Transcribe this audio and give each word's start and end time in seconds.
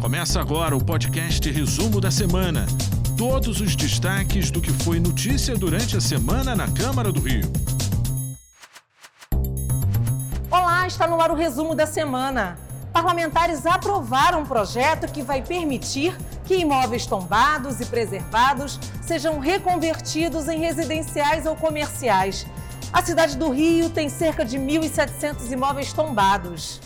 Começa 0.00 0.40
agora 0.40 0.74
o 0.74 0.82
podcast 0.82 1.50
Resumo 1.50 2.00
da 2.00 2.10
Semana. 2.10 2.66
Todos 3.18 3.60
os 3.60 3.76
destaques 3.76 4.50
do 4.50 4.58
que 4.58 4.72
foi 4.72 4.98
notícia 4.98 5.54
durante 5.54 5.94
a 5.94 6.00
semana 6.00 6.56
na 6.56 6.66
Câmara 6.70 7.12
do 7.12 7.20
Rio. 7.20 7.52
Olá, 10.50 10.86
está 10.86 11.06
no 11.06 11.20
ar 11.20 11.30
o 11.30 11.34
resumo 11.34 11.74
da 11.74 11.84
semana. 11.84 12.58
Parlamentares 12.94 13.66
aprovaram 13.66 14.40
um 14.40 14.46
projeto 14.46 15.06
que 15.12 15.22
vai 15.22 15.42
permitir 15.42 16.16
que 16.46 16.56
imóveis 16.56 17.04
tombados 17.04 17.78
e 17.78 17.84
preservados 17.84 18.80
sejam 19.02 19.38
reconvertidos 19.38 20.48
em 20.48 20.60
residenciais 20.60 21.44
ou 21.44 21.54
comerciais. 21.54 22.46
A 22.90 23.02
cidade 23.02 23.36
do 23.36 23.50
Rio 23.50 23.90
tem 23.90 24.08
cerca 24.08 24.46
de 24.46 24.58
1.700 24.58 25.52
imóveis 25.52 25.92
tombados. 25.92 26.80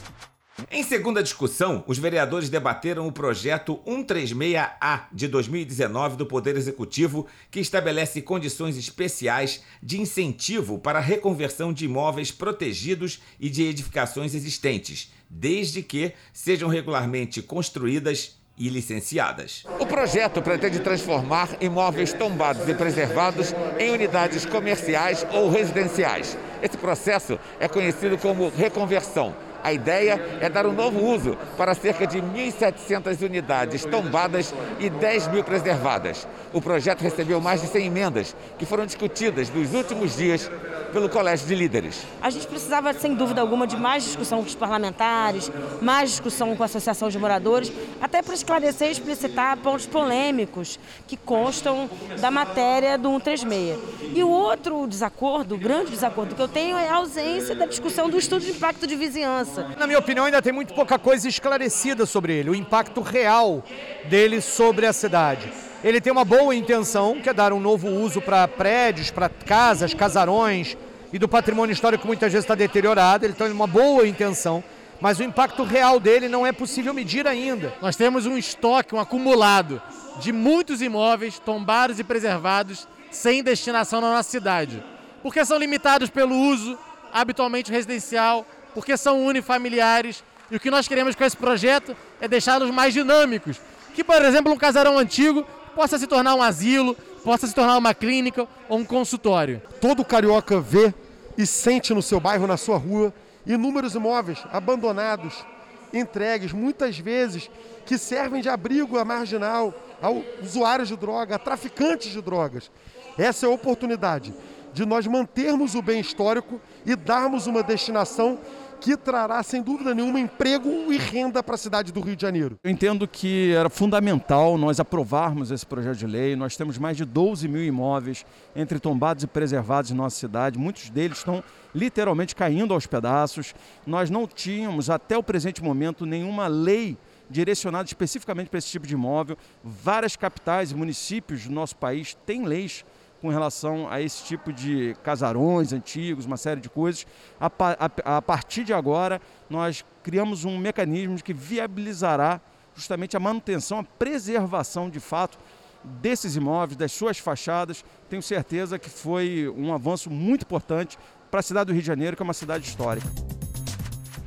Em 0.71 0.83
segunda 0.83 1.23
discussão, 1.23 1.85
os 1.87 1.99
vereadores 1.99 2.49
debateram 2.49 3.07
o 3.07 3.13
projeto 3.13 3.81
136A 3.87 5.05
de 5.13 5.29
2019 5.29 6.17
do 6.17 6.27
Poder 6.27 6.57
Executivo, 6.57 7.27
que 7.51 7.61
estabelece 7.61 8.23
condições 8.23 8.77
especiais 8.77 9.63
de 9.83 10.01
incentivo 10.01 10.79
para 10.79 10.99
a 10.99 11.03
reconversão 11.03 11.73
de 11.73 11.85
imóveis 11.85 12.31
protegidos 12.31 13.21
e 13.39 13.51
de 13.51 13.63
edificações 13.63 14.35
existentes, 14.35 15.13
desde 15.29 15.83
que 15.83 16.13
sejam 16.33 16.69
regularmente 16.69 17.43
construídas 17.43 18.37
e 18.57 18.69
licenciadas. 18.69 19.65
O 19.81 19.87
projeto 19.87 20.41
pretende 20.41 20.79
transformar 20.79 21.49
imóveis 21.61 22.13
tombados 22.13 22.69
e 22.69 22.75
preservados 22.75 23.53
em 23.79 23.91
unidades 23.91 24.47
comerciais 24.47 25.27
ou 25.33 25.51
residenciais. 25.51 26.39
Esse 26.63 26.77
processo 26.77 27.39
é 27.59 27.67
conhecido 27.67 28.17
como 28.17 28.49
reconversão 28.49 29.35
a 29.65 29.73
ideia 29.73 30.39
é 30.43 30.49
dar 30.51 30.67
um 30.67 30.73
novo 30.73 31.03
uso 31.03 31.39
para 31.57 31.75
cerca 31.75 32.07
de 32.07 32.21
1.700 32.21 33.23
unidades 33.23 33.85
tombadas 33.87 34.55
e 34.79 34.91
10 34.91 35.29
mil 35.29 35.43
preservadas. 35.43 36.29
O 36.53 36.61
projeto 36.61 37.01
recebeu 37.01 37.41
mais 37.41 37.63
de 37.63 37.69
100 37.69 37.87
emendas, 37.87 38.37
que 38.59 38.67
foram 38.67 38.85
discutidas 38.85 39.49
nos 39.49 39.73
últimos 39.73 40.17
dias 40.17 40.51
pelo 40.93 41.09
Colégio 41.09 41.49
de 41.49 41.55
Líderes. 41.55 42.07
A 42.21 42.31
gente 42.31 42.47
precisava, 42.47 42.93
sem 42.93 43.15
dúvida 43.15 43.41
alguma, 43.41 43.67
de 43.67 43.77
mais 43.77 44.05
discussão 44.05 44.39
com 44.39 44.47
os 44.47 44.55
parlamentares, 44.55 45.51
mais 45.81 46.11
discussão 46.11 46.55
com 46.55 46.63
a 46.63 46.67
Associação 46.67 47.09
de 47.09 47.19
Moradores, 47.19 47.73
até 48.01 48.23
para 48.23 48.35
esclarecer 48.35 48.89
e 48.89 48.93
explicitar 48.93 49.57
pontos 49.57 49.87
polêmicos 49.87 50.79
que 51.09 51.17
constam 51.17 51.89
da 52.21 52.31
matéria 52.31 52.99
do 52.99 53.09
136. 53.11 53.79
E 54.15 54.23
o 54.23 54.29
outro 54.29 54.87
desacordo, 54.87 55.55
o 55.55 55.59
grande 55.59 55.91
desacordo 55.91 56.35
que 56.35 56.43
eu 56.43 56.49
tenho 56.49 56.77
é 56.77 56.89
a 56.89 56.97
ausência 56.97 57.55
da 57.55 57.67
discussão 57.67 58.09
do 58.09 58.19
estudo 58.19 58.45
de 58.45 58.51
impacto 58.51 58.87
de 58.87 58.95
vizinhança. 58.95 59.54
Na 59.79 59.87
minha 59.87 59.99
opinião, 59.99 60.25
ainda 60.25 60.43
tem 60.43 60.53
muito 60.53 60.75
pouca 60.75 60.99
coisa 60.99 61.29
esclarecida 61.29 62.07
sobre 62.07 62.33
ele, 62.33 62.51
o 62.51 62.55
impacto 62.55 63.01
real 63.01 63.63
dele 64.07 64.41
sobre 64.41 64.87
a 64.87 64.93
cidade. 64.93 65.53
Ele 65.83 66.01
tem 66.01 66.13
uma 66.13 66.25
boa 66.25 66.55
intenção, 66.55 67.21
que 67.21 67.29
é 67.29 67.35
dar 67.35 67.53
um 67.53 67.61
novo 67.61 67.89
uso 67.89 68.21
para 68.21 68.49
prédios, 68.49 69.11
para 69.11 69.29
casas, 69.29 69.93
casarões 69.93 70.77
e 71.13 71.19
do 71.19 71.29
patrimônio 71.29 71.73
histórico 71.73 72.03
que 72.03 72.07
muitas 72.07 72.33
vezes 72.33 72.45
está 72.45 72.55
deteriorado. 72.55 73.25
Ele 73.25 73.35
tem 73.35 73.53
uma 73.53 73.67
boa 73.67 74.07
intenção, 74.09 74.65
mas 75.01 75.19
o 75.19 75.23
impacto 75.23 75.63
real 75.63 76.01
dele 76.01 76.29
não 76.29 76.47
é 76.47 76.53
possível 76.53 76.95
medir 76.95 77.27
ainda. 77.27 77.75
Nós 77.83 77.97
temos 77.97 78.25
um 78.27 78.37
estoque, 78.37 78.95
um 78.95 79.01
acumulado 79.01 79.81
de 80.19 80.33
muitos 80.33 80.81
imóveis 80.81 81.39
tombados 81.39 81.99
e 81.99 82.05
preservados 82.05 82.89
sem 83.11 83.43
destinação 83.43 84.01
na 84.01 84.11
nossa 84.11 84.31
cidade, 84.31 84.83
porque 85.23 85.45
são 85.45 85.59
limitados 85.59 86.09
pelo 86.11 86.35
uso 86.35 86.79
habitualmente 87.13 87.71
residencial 87.71 88.47
porque 88.75 88.97
são 88.97 89.25
unifamiliares. 89.25 90.23
E 90.51 90.57
o 90.57 90.61
que 90.61 90.71
nós 90.71 90.87
queremos 90.87 91.15
com 91.15 91.25
esse 91.25 91.37
projeto 91.37 91.97
é 92.21 92.29
deixá-los 92.29 92.71
mais 92.71 92.93
dinâmicos. 92.93 93.61
Que, 93.95 94.05
por 94.05 94.21
exemplo, 94.23 94.53
um 94.53 94.57
casarão 94.57 94.99
antigo 94.99 95.47
possa 95.75 95.99
se 95.99 96.07
tornar 96.07 96.35
um 96.35 96.43
asilo, 96.43 96.95
possa 97.25 97.47
se 97.47 97.55
tornar 97.55 97.77
uma 97.79 97.95
clínica 97.95 98.47
ou 98.69 98.79
um 98.79 98.85
consultório. 98.85 99.63
Todo 99.81 100.05
carioca 100.05 100.61
vê 100.61 100.93
e 101.39 101.47
sente 101.47 101.95
no 101.95 102.03
seu 102.03 102.21
bairro, 102.21 102.47
na 102.47 102.57
sua 102.57 102.77
rua, 102.77 103.13
inúmeros 103.47 103.95
imóveis 103.95 104.39
abandonados, 104.53 105.45
entregues, 105.93 106.53
muitas 106.53 106.99
vezes 106.99 107.51
que 107.87 107.99
servem 107.99 108.43
de 108.43 108.49
abrigo 108.49 108.99
a 108.99 109.05
marginal, 109.05 109.73
a 110.03 110.11
usuários 110.43 110.89
de 110.89 110.97
droga, 110.97 111.37
a 111.37 111.39
traficantes 111.39 112.13
de 112.13 112.21
drogas. 112.21 112.71
Essa 113.17 113.47
é 113.47 113.49
a 113.49 113.53
oportunidade 113.53 114.35
de 114.73 114.85
nós 114.85 115.07
mantermos 115.07 115.75
o 115.75 115.83
bem 115.83 116.01
histórico 116.01 116.61
e 116.85 116.97
darmos 116.97 117.47
uma 117.47 117.63
destinação 117.63 118.39
que 118.85 118.99
trará, 118.99 119.43
sem 119.43 119.63
dúvida 119.63 119.95
nenhuma, 119.95 120.21
emprego 120.21 120.93
e 120.93 120.99
renda 120.99 121.43
para 121.43 121.55
a 121.55 121.59
cidade 121.59 121.91
do 121.91 122.03
Rio 122.03 122.15
de 122.15 122.21
Janeiro. 122.21 122.59
Eu 122.63 122.71
entendo 122.71 123.09
que 123.09 123.51
era 123.55 123.71
fundamental 123.71 124.59
nós 124.59 124.79
aprovarmos 124.79 125.51
esse 125.51 125.65
projeto 125.65 125.97
de 125.97 126.07
lei. 126.07 126.37
Nós 126.37 126.55
temos 126.55 126.77
mais 126.77 126.95
de 126.95 127.07
12 127.07 127.49
mil 127.49 127.65
imóveis 127.65 128.27
entre 128.55 128.79
tombados 128.79 129.25
e 129.25 129.27
preservados 129.27 129.91
em 129.91 129.95
nossa 129.95 130.19
cidade. 130.19 130.59
Muitos 130.59 130.91
deles 130.91 131.17
estão 131.17 131.43
literalmente 131.75 132.37
caindo 132.37 132.75
aos 132.75 132.87
pedaços. 132.87 133.55
Nós 133.87 134.11
não 134.11 134.27
tínhamos, 134.27 134.91
até 134.91 135.17
o 135.17 135.23
presente 135.23 135.65
momento, 135.65 136.05
nenhuma 136.05 136.47
lei 136.47 136.99
direcionada 137.31 137.87
especificamente 137.87 138.51
para 138.51 138.59
esse 138.59 138.69
tipo 138.69 138.87
de 138.87 138.93
imóvel. 138.93 139.39
Várias 139.65 140.15
capitais 140.15 140.73
e 140.73 140.75
municípios 140.75 141.47
do 141.47 141.53
nosso 141.55 141.75
país 141.75 142.15
têm 142.27 142.45
leis 142.45 142.85
com 143.25 143.31
relação 143.31 143.89
a 143.89 144.03
esse 144.03 144.23
tipo 144.23 144.53
de 144.53 144.95
casarões 145.03 145.73
antigos, 145.73 146.27
uma 146.27 146.37
série 146.37 146.61
de 146.61 146.69
coisas. 146.69 147.07
A, 147.41 147.47
a, 147.47 148.17
a 148.19 148.21
partir 148.21 148.65
de 148.65 148.75
agora, 148.75 149.19
nós 149.49 149.83
criamos 150.03 150.45
um 150.45 150.59
mecanismo 150.59 151.17
que 151.23 151.33
viabilizará 151.33 152.39
justamente 152.77 153.17
a 153.17 153.21
manutenção, 153.21 153.79
a 153.79 153.83
preservação 153.83 154.91
de 154.91 155.01
fato 155.01 155.39
desses 155.83 156.37
imóveis, 156.37 156.77
das 156.77 156.93
suas 156.93 157.19
fachadas. 157.19 157.83
Tenho 158.11 158.23
certeza 158.23 158.79
que 158.79 158.91
foi 158.91 159.51
um 159.57 159.73
avanço 159.73 160.11
muito 160.11 160.43
importante 160.43 160.99
para 161.31 161.41
a 161.41 161.43
cidade 161.43 161.69
do 161.69 161.73
Rio 161.73 161.81
de 161.81 161.87
Janeiro, 161.89 162.17
que 162.17 162.23
é 162.23 162.25
uma 162.25 162.35
cidade 162.35 162.69
histórica. 162.69 163.09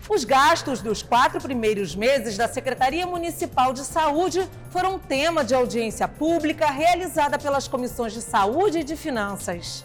Os 0.09 0.23
gastos 0.23 0.81
dos 0.81 1.03
quatro 1.03 1.41
primeiros 1.41 1.93
meses 1.93 2.37
da 2.37 2.47
Secretaria 2.47 3.05
Municipal 3.05 3.73
de 3.73 3.83
Saúde 3.83 4.49
foram 4.69 4.97
tema 4.97 5.43
de 5.43 5.53
audiência 5.53 6.07
pública 6.07 6.67
realizada 6.67 7.37
pelas 7.37 7.67
comissões 7.67 8.13
de 8.13 8.21
Saúde 8.21 8.79
e 8.79 8.83
de 8.85 8.95
Finanças. 8.95 9.83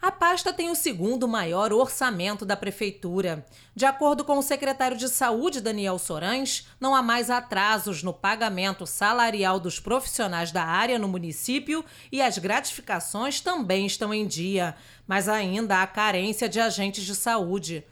A 0.00 0.10
pasta 0.10 0.50
tem 0.50 0.70
o 0.70 0.74
segundo 0.74 1.28
maior 1.28 1.74
orçamento 1.74 2.46
da 2.46 2.56
Prefeitura. 2.56 3.44
De 3.76 3.84
acordo 3.84 4.24
com 4.24 4.38
o 4.38 4.42
secretário 4.42 4.96
de 4.96 5.10
Saúde, 5.10 5.60
Daniel 5.60 5.98
Sorães, 5.98 6.66
não 6.80 6.94
há 6.94 7.02
mais 7.02 7.28
atrasos 7.28 8.02
no 8.02 8.14
pagamento 8.14 8.86
salarial 8.86 9.60
dos 9.60 9.78
profissionais 9.78 10.50
da 10.50 10.64
área 10.64 10.98
no 10.98 11.06
município 11.06 11.84
e 12.10 12.22
as 12.22 12.38
gratificações 12.38 13.42
também 13.42 13.84
estão 13.84 14.12
em 14.12 14.26
dia. 14.26 14.74
Mas 15.06 15.28
ainda 15.28 15.82
há 15.82 15.86
carência 15.86 16.48
de 16.48 16.58
agentes 16.58 17.04
de 17.04 17.14
saúde. 17.14 17.84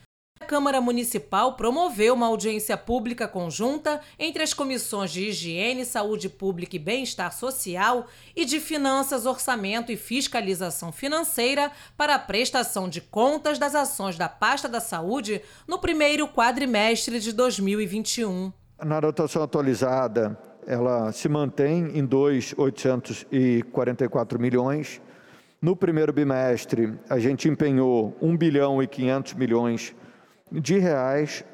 Câmara 0.51 0.81
Municipal 0.81 1.53
promoveu 1.53 2.13
uma 2.13 2.27
audiência 2.27 2.77
pública 2.77 3.29
conjunta 3.29 4.01
entre 4.19 4.43
as 4.43 4.53
comissões 4.53 5.13
de 5.13 5.29
Higiene, 5.29 5.85
Saúde 5.85 6.29
Pública 6.29 6.75
e 6.75 6.79
Bem-Estar 6.81 7.33
Social 7.33 8.09
e 8.35 8.45
de 8.45 8.59
Finanças, 8.59 9.27
Orçamento 9.27 9.93
e 9.93 9.97
Fiscalização 9.97 10.91
Financeira 10.91 11.71
para 11.97 12.17
a 12.17 12.19
prestação 12.19 12.89
de 12.89 13.01
contas 13.01 13.61
das 13.61 13.77
ações 13.77 14.19
da 14.19 14.29
pasta 14.29 14.69
da 14.69 14.81
saúde 14.81 15.41
no 15.69 15.79
primeiro 15.79 16.27
quadrimestre 16.27 17.21
de 17.21 17.33
2021. 17.33 18.53
Na 18.85 18.99
dotação 18.99 19.45
atualizada, 19.45 20.37
ela 20.67 21.13
se 21.13 21.29
mantém 21.29 21.97
em 21.97 22.05
2,844 22.05 24.41
milhões. 24.41 25.01
No 25.63 25.77
primeiro 25.77 26.13
bimestre, 26.13 26.99
a 27.09 27.21
gente 27.21 27.49
empenhou 27.49 28.17
1 28.21 28.37
bilhão 28.37 28.83
e 28.83 28.89
500 28.89 29.35
milhões 29.35 29.95
de 30.51 30.79
reais, 30.79 31.45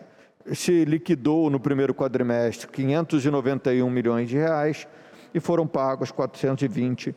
se 0.55 0.85
liquidou 0.85 1.51
no 1.51 1.59
primeiro 1.59 1.95
quadrimestre 1.95 2.69
591 2.69 3.91
milhões 3.91 4.29
de 4.29 4.37
reais 4.37 4.87
e 5.35 5.41
foram 5.41 5.67
pagos 5.67 6.11
420 6.11 7.15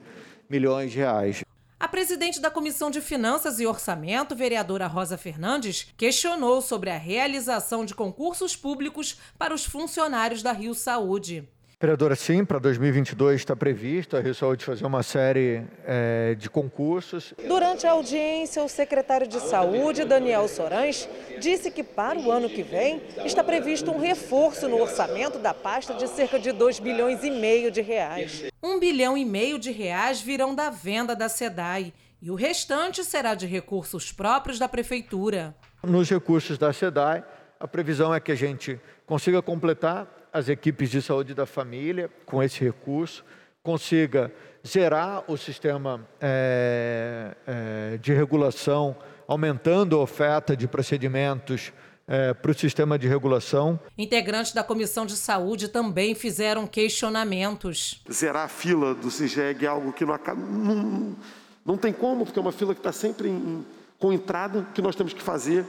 milhões 0.50 0.92
de 0.92 0.98
reais. 0.98 1.44
A 1.80 1.88
presidente 1.88 2.42
da 2.42 2.52
Comissão 2.52 2.92
de 2.92 3.00
Finanças 3.00 3.60
e 3.60 3.66
Orçamento, 3.66 4.36
vereadora 4.36 4.86
Rosa 4.86 5.18
Fernandes, 5.18 5.88
questionou 5.96 6.62
sobre 6.62 6.90
a 6.90 6.98
realização 6.98 7.86
de 7.86 7.96
concursos 7.96 8.54
públicos 8.54 9.18
para 9.38 9.54
os 9.54 9.64
funcionários 9.64 10.44
da 10.44 10.52
Rio 10.52 10.74
Saúde. 10.74 11.48
Vereadora, 11.82 12.14
sim, 12.14 12.44
para 12.44 12.60
2022 12.60 13.40
está 13.40 13.56
previsto 13.56 14.18
a 14.18 14.20
Rio 14.20 14.36
Saúde 14.36 14.66
fazer 14.66 14.86
uma 14.86 15.02
série 15.02 15.64
é, 15.86 16.36
de 16.36 16.50
concursos. 16.50 17.34
Durante 17.48 17.88
a 17.88 17.92
audiência, 17.92 18.62
o 18.62 18.68
secretário 18.68 19.26
de 19.26 19.40
Saúde, 19.40 20.04
Daniel 20.04 20.46
Sorães, 20.50 21.08
disse 21.40 21.72
que 21.72 21.82
para 21.82 22.20
o 22.20 22.30
ano 22.30 22.50
que 22.50 22.64
vem 22.64 23.02
está 23.24 23.42
previsto 23.46 23.92
um 23.92 23.98
reforço 23.98 24.68
no 24.68 24.82
orçamento 24.82 25.40
da 25.40 25.54
pasta 25.54 25.94
de 25.94 26.06
cerca 26.10 26.38
de 26.38 26.52
2 26.52 26.80
bilhões 26.80 27.24
e 27.24 27.32
meio 27.32 27.72
de 27.72 27.80
reais. 27.80 28.44
Um 28.62 28.78
bilhão 28.78 29.18
e 29.18 29.24
meio 29.24 29.58
de 29.58 29.72
reais 29.72 30.20
virão 30.20 30.54
da 30.54 30.70
venda 30.70 31.16
da 31.16 31.30
SEDAI 31.30 31.94
e 32.22 32.30
o 32.30 32.36
restante 32.36 33.06
será 33.06 33.36
de 33.36 33.48
recursos 33.48 34.12
próprios 34.12 34.60
da 34.60 34.68
Prefeitura. 34.68 35.56
Nos 35.82 36.10
recursos 36.10 36.58
da 36.58 36.74
SEDAI, 36.74 37.24
a 37.58 37.68
previsão 37.70 38.14
é 38.14 38.20
que 38.20 38.34
a 38.34 38.36
gente 38.36 38.78
consiga 39.06 39.42
completar 39.42 40.19
as 40.32 40.50
equipes 40.50 40.90
de 40.90 41.02
saúde 41.02 41.34
da 41.34 41.46
família 41.46 42.10
com 42.26 42.42
esse 42.42 42.64
recurso, 42.64 43.24
consiga 43.64 44.32
zerar 44.66 45.24
o 45.28 45.38
sistema 45.38 46.08
é, 46.20 47.36
é, 47.46 47.98
de 47.98 48.14
regulação, 48.14 48.96
aumentando 49.28 49.96
a 49.96 50.00
oferta 50.00 50.56
de 50.56 50.68
procedimentos 50.68 51.72
é, 52.08 52.34
para 52.34 52.52
o 52.52 52.54
sistema 52.54 52.98
de 52.98 53.08
regulação. 53.08 53.80
Integrantes 53.98 54.52
da 54.52 54.64
Comissão 54.64 55.06
de 55.06 55.16
Saúde 55.16 55.68
também 55.68 56.16
fizeram 56.16 56.66
questionamentos. 56.66 58.02
Zerar 58.12 58.46
a 58.46 58.48
fila 58.48 58.96
do 58.96 59.12
CIGEG 59.12 59.66
é 59.66 59.68
algo 59.68 59.94
que 59.94 60.04
não, 60.04 60.18
não, 60.36 61.16
não 61.64 61.78
tem 61.78 61.94
como, 61.94 62.26
porque 62.26 62.40
é 62.40 62.42
uma 62.42 62.52
fila 62.52 62.74
que 62.74 62.80
está 62.80 62.92
sempre 62.92 63.30
em, 63.30 63.64
com 64.00 64.12
entrada. 64.12 64.60
O 64.60 64.66
que 64.74 64.82
nós 64.82 64.96
temos 64.96 65.14
que 65.14 65.22
fazer 65.22 65.64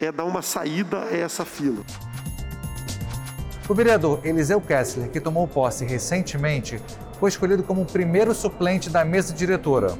é 0.00 0.10
dar 0.10 0.24
uma 0.24 0.42
saída 0.42 1.04
a 1.04 1.16
essa 1.16 1.44
fila. 1.44 1.84
O 3.68 3.74
vereador 3.74 4.20
Eliseu 4.24 4.60
Kessler, 4.60 5.10
que 5.10 5.20
tomou 5.20 5.48
posse 5.48 5.84
recentemente, 5.84 6.80
foi 7.18 7.28
escolhido 7.28 7.64
como 7.64 7.82
o 7.82 7.84
primeiro 7.84 8.32
suplente 8.32 8.88
da 8.88 9.04
mesa 9.04 9.34
diretora. 9.34 9.92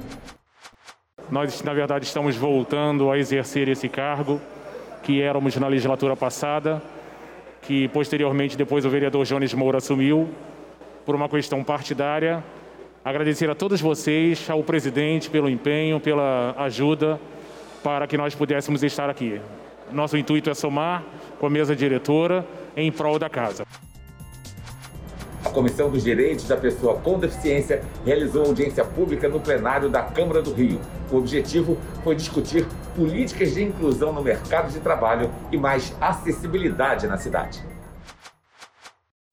Nós, 1.28 1.60
na 1.64 1.74
verdade, 1.74 2.04
estamos 2.04 2.36
voltando 2.36 3.10
a 3.10 3.18
exercer 3.18 3.66
esse 3.66 3.88
cargo 3.88 4.40
que 5.02 5.20
éramos 5.20 5.56
na 5.56 5.66
legislatura 5.66 6.14
passada, 6.14 6.80
que 7.62 7.88
posteriormente 7.88 8.56
depois 8.56 8.84
o 8.84 8.90
vereador 8.90 9.24
Jones 9.24 9.52
Moura 9.52 9.78
assumiu 9.78 10.28
por 11.04 11.16
uma 11.16 11.28
questão 11.28 11.64
partidária. 11.64 12.44
Agradecer 13.04 13.50
a 13.50 13.54
todos 13.56 13.80
vocês, 13.80 14.48
ao 14.48 14.62
presidente 14.62 15.28
pelo 15.28 15.50
empenho, 15.50 15.98
pela 15.98 16.54
ajuda 16.56 17.18
para 17.82 18.06
que 18.06 18.16
nós 18.16 18.32
pudéssemos 18.32 18.84
estar 18.84 19.10
aqui. 19.10 19.40
Nosso 19.90 20.16
intuito 20.16 20.50
é 20.50 20.54
somar 20.54 21.02
com 21.40 21.46
a 21.48 21.50
mesa 21.50 21.74
diretora 21.74 22.46
em 22.76 22.92
prol 22.92 23.18
da 23.18 23.30
casa. 23.30 23.66
A 25.44 25.50
Comissão 25.50 25.88
dos 25.88 26.02
Direitos 26.02 26.46
da 26.46 26.56
Pessoa 26.56 27.00
com 27.00 27.18
Deficiência 27.18 27.82
realizou 28.04 28.44
audiência 28.44 28.84
pública 28.84 29.28
no 29.28 29.40
plenário 29.40 29.88
da 29.88 30.02
Câmara 30.02 30.42
do 30.42 30.52
Rio. 30.52 30.80
O 31.10 31.16
objetivo 31.16 31.78
foi 32.04 32.14
discutir 32.14 32.66
políticas 32.94 33.54
de 33.54 33.62
inclusão 33.62 34.12
no 34.12 34.22
mercado 34.22 34.72
de 34.72 34.80
trabalho 34.80 35.32
e 35.50 35.56
mais 35.56 35.94
acessibilidade 36.00 37.06
na 37.06 37.16
cidade. 37.16 37.64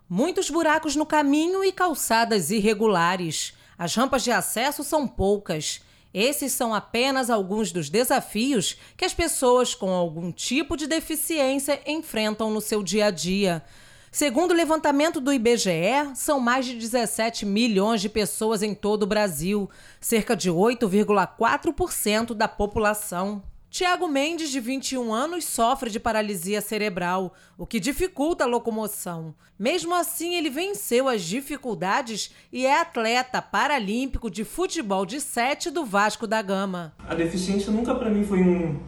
Muitos 0.08 0.50
buracos 0.50 0.96
no 0.96 1.06
caminho 1.06 1.64
e 1.64 1.72
calçadas 1.72 2.52
irregulares. 2.52 3.58
As 3.76 3.96
rampas 3.96 4.24
de 4.24 4.32
acesso 4.32 4.84
são 4.84 5.08
poucas. 5.08 5.82
Esses 6.14 6.52
são 6.52 6.74
apenas 6.74 7.30
alguns 7.30 7.72
dos 7.72 7.90
desafios 7.90 8.78
que 8.96 9.04
as 9.04 9.14
pessoas 9.14 9.74
com 9.74 9.90
algum 9.90 10.32
tipo 10.32 10.78
de 10.78 10.86
deficiência 10.86 11.82
enfrentam 11.88 12.52
no 12.52 12.62
seu 12.62 12.84
dia 12.84 13.08
a 13.08 13.12
dia. 13.12 13.64
Segundo 14.12 14.52
o 14.52 14.56
levantamento 14.56 15.20
do 15.20 15.34
IBGE, 15.34 16.12
são 16.14 16.40
mais 16.40 16.68
de 16.68 16.76
17 16.76 17.48
milhões 17.48 18.00
de 18.00 18.10
pessoas 18.10 18.62
em 18.62 18.76
todo 18.76 19.04
o 19.04 19.08
Brasil, 19.08 19.68
cerca 20.00 20.36
de 20.36 20.52
8,4% 20.52 22.36
da 22.36 22.48
população. 22.48 23.42
Tiago 23.74 24.08
Mendes, 24.08 24.52
de 24.52 24.60
21 24.60 25.12
anos, 25.12 25.46
sofre 25.46 25.90
de 25.90 26.00
paralisia 26.00 26.62
cerebral, 26.62 27.34
o 27.58 27.66
que 27.66 27.80
dificulta 27.80 28.44
a 28.44 28.48
locomoção. 28.48 29.34
Mesmo 29.58 29.96
assim, 29.96 30.36
ele 30.36 30.52
venceu 30.52 31.08
as 31.10 31.24
dificuldades 31.24 32.32
e 32.52 32.68
é 32.68 32.80
atleta 32.80 33.42
paralímpico 33.42 34.30
de 34.30 34.44
futebol 34.44 35.08
de 35.08 35.20
sete 35.20 35.72
do 35.72 35.84
Vasco 35.84 36.28
da 36.28 36.40
Gama. 36.40 36.94
A 37.00 37.16
deficiência 37.16 37.72
nunca 37.72 37.96
para 37.96 38.12
mim 38.12 38.24
foi 38.24 38.44
um, 38.44 38.80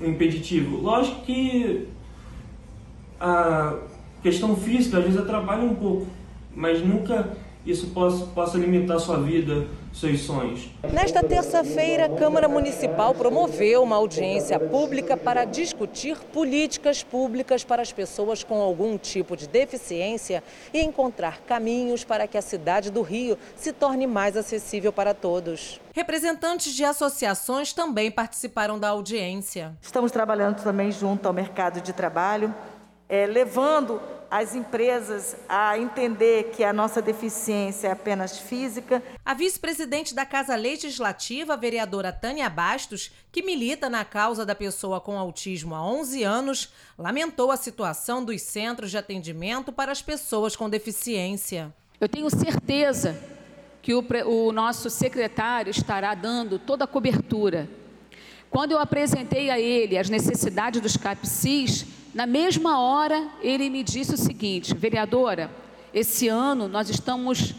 um 0.00 0.06
impeditivo. 0.08 0.78
Lógico 0.78 1.20
que 1.20 1.86
a 3.20 3.78
questão 4.24 4.56
física 4.56 4.98
às 4.98 5.04
vezes 5.04 5.20
atrapalha 5.20 5.62
um 5.62 5.76
pouco, 5.76 6.08
mas 6.52 6.84
nunca 6.84 7.32
isso 7.64 7.90
possa, 7.90 8.26
possa 8.26 8.58
limitar 8.58 8.98
sua 8.98 9.22
vida, 9.22 9.68
Nesta 10.92 11.22
terça-feira, 11.22 12.04
a 12.04 12.08
Câmara 12.10 12.46
Municipal 12.46 13.14
promoveu 13.14 13.82
uma 13.82 13.96
audiência 13.96 14.60
pública 14.60 15.16
para 15.16 15.46
discutir 15.46 16.18
políticas 16.34 17.02
públicas 17.02 17.64
para 17.64 17.80
as 17.80 17.92
pessoas 17.92 18.44
com 18.44 18.60
algum 18.60 18.98
tipo 18.98 19.34
de 19.34 19.48
deficiência 19.48 20.44
e 20.74 20.82
encontrar 20.82 21.40
caminhos 21.46 22.04
para 22.04 22.26
que 22.26 22.36
a 22.36 22.42
cidade 22.42 22.90
do 22.90 23.00
Rio 23.00 23.38
se 23.56 23.72
torne 23.72 24.06
mais 24.06 24.36
acessível 24.36 24.92
para 24.92 25.14
todos. 25.14 25.80
Representantes 25.94 26.74
de 26.74 26.84
associações 26.84 27.72
também 27.72 28.10
participaram 28.10 28.78
da 28.78 28.90
audiência. 28.90 29.74
Estamos 29.80 30.12
trabalhando 30.12 30.62
também 30.62 30.92
junto 30.92 31.26
ao 31.26 31.32
mercado 31.32 31.80
de 31.80 31.94
trabalho, 31.94 32.54
é, 33.08 33.24
levando 33.24 33.98
as 34.30 34.54
empresas 34.54 35.36
a 35.48 35.78
entender 35.78 36.50
que 36.50 36.64
a 36.64 36.72
nossa 36.72 37.00
deficiência 37.00 37.88
é 37.88 37.92
apenas 37.92 38.38
física. 38.38 39.02
A 39.24 39.34
vice-presidente 39.34 40.14
da 40.14 40.26
Casa 40.26 40.56
Legislativa, 40.56 41.54
a 41.54 41.56
vereadora 41.56 42.12
Tânia 42.12 42.48
Bastos, 42.48 43.12
que 43.30 43.42
milita 43.42 43.88
na 43.88 44.04
causa 44.04 44.44
da 44.44 44.54
pessoa 44.54 45.00
com 45.00 45.18
autismo 45.18 45.74
há 45.74 45.84
11 45.84 46.22
anos, 46.22 46.72
lamentou 46.98 47.50
a 47.50 47.56
situação 47.56 48.24
dos 48.24 48.42
centros 48.42 48.90
de 48.90 48.98
atendimento 48.98 49.72
para 49.72 49.92
as 49.92 50.02
pessoas 50.02 50.56
com 50.56 50.68
deficiência. 50.68 51.74
Eu 52.00 52.08
tenho 52.08 52.28
certeza 52.28 53.16
que 53.80 53.94
o, 53.94 54.04
o 54.26 54.52
nosso 54.52 54.90
secretário 54.90 55.70
estará 55.70 56.14
dando 56.14 56.58
toda 56.58 56.84
a 56.84 56.88
cobertura. 56.88 57.68
Quando 58.56 58.72
eu 58.72 58.78
apresentei 58.78 59.50
a 59.50 59.60
ele 59.60 59.98
as 59.98 60.08
necessidades 60.08 60.80
dos 60.80 60.96
CAPCIS, 60.96 61.84
na 62.14 62.24
mesma 62.24 62.80
hora, 62.80 63.28
ele 63.42 63.68
me 63.68 63.82
disse 63.82 64.14
o 64.14 64.16
seguinte: 64.16 64.74
vereadora, 64.74 65.50
esse 65.92 66.26
ano 66.26 66.66
nós 66.66 66.88
estamos 66.88 67.54